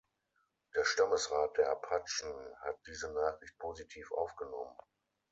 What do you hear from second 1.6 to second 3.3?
Apachen hat diese